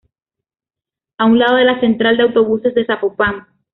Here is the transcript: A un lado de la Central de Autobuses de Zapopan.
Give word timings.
A 1.19 1.25
un 1.25 1.37
lado 1.37 1.57
de 1.57 1.63
la 1.63 1.79
Central 1.79 2.17
de 2.17 2.23
Autobuses 2.23 2.73
de 2.73 2.85
Zapopan. 2.85 3.45